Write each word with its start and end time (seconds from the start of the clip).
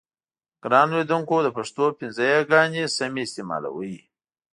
ګرانو 0.63 0.93
لیکوونکو 0.99 1.35
د 1.45 1.49
پښتو 1.57 1.83
پنځه 1.99 2.21
یاګانې 2.33 2.83
سمې 2.97 3.21
استعمالوئ. 3.25 3.95